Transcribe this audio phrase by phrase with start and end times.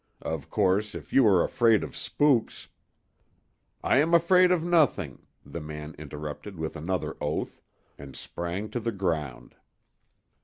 [0.23, 2.69] Of course if you are afraid of spooks—"
[3.83, 7.61] "I am afraid of nothing," the man interrupted with another oath,
[7.99, 9.53] and sprang to the ground.